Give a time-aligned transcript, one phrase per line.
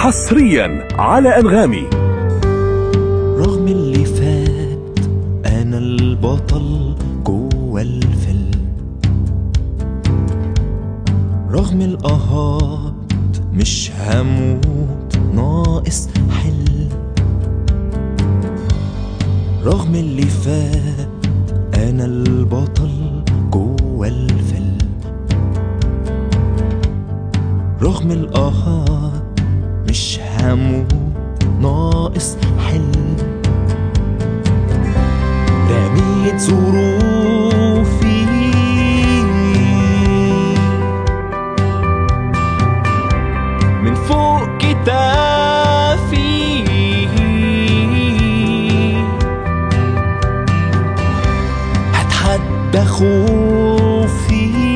[0.00, 1.86] حصريا على أنغامي.
[3.38, 4.98] رغم اللي فات
[5.46, 8.50] أنا البطل جوه الفيلم.
[11.50, 12.94] رغم القهات
[13.52, 16.88] مش هموت ناقص حلم.
[19.64, 21.26] رغم اللي فات
[21.74, 24.78] أنا البطل جوه الفيلم.
[27.82, 29.19] رغم القهات
[29.90, 30.94] مش هموت
[31.60, 32.36] ناقص
[32.68, 33.16] حلم.
[35.70, 38.26] رميت ظروفي.
[43.82, 46.30] من فوق كتافي.
[51.94, 54.69] هتحدى خوفي.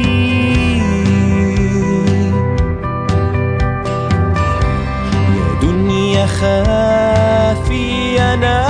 [6.27, 8.64] خافي أنا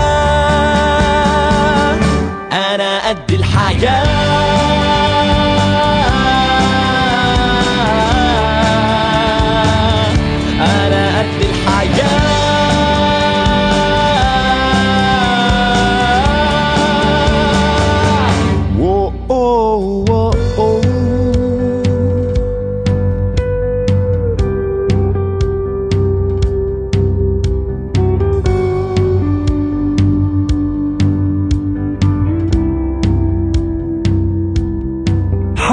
[2.52, 4.53] أنا قد الحياة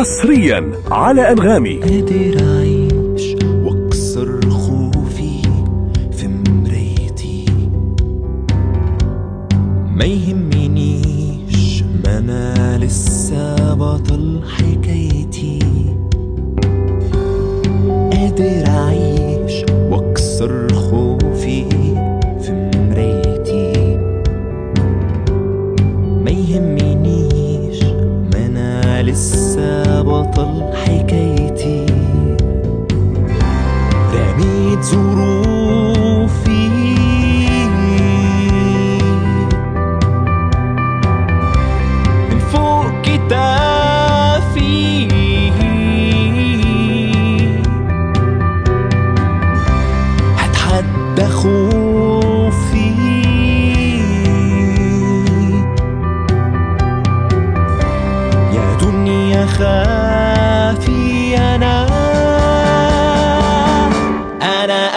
[0.01, 1.79] حصريا على أنغامي.
[1.79, 5.41] قادر أعيش وأكسر خوفي
[6.11, 7.45] في مرايتي
[9.95, 15.59] ما يهمنيش ما أنا لسه بطل حكايتي
[18.13, 19.20] قادر أعيش
[34.81, 35.10] رميت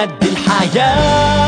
[0.05, 1.44] قد الحياة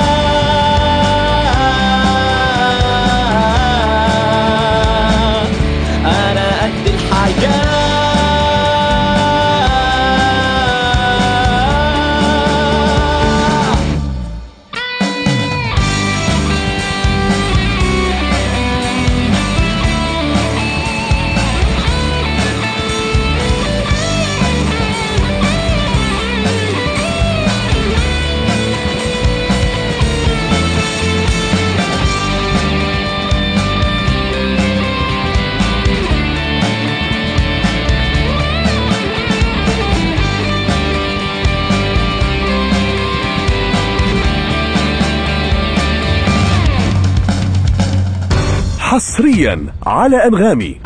[48.91, 50.86] حصريا على أنغامي.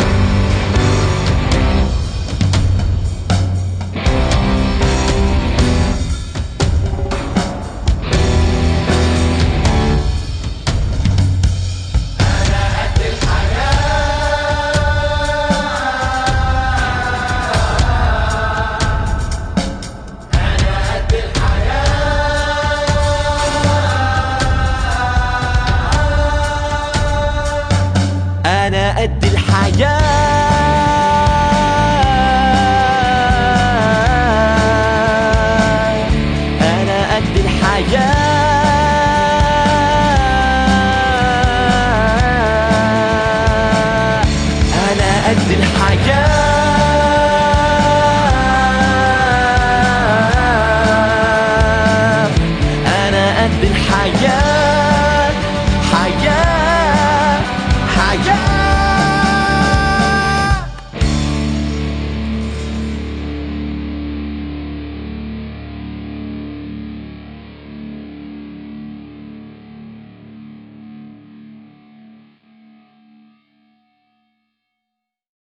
[29.51, 30.01] الحياة
[36.63, 38.21] أنا الحياة.
[44.93, 46.50] أنا قد الحياة.